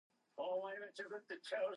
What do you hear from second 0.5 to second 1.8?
born in Mankato, Minnesota.